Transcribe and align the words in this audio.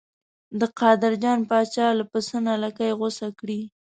د 0.59 0.61
قادر 0.79 1.13
جان 1.23 1.39
پاچا 1.49 1.87
له 1.99 2.05
پسه 2.11 2.37
نه 2.47 2.53
لکۍ 2.63 2.91
غوڅه 2.99 3.27
کړې. 3.39 3.61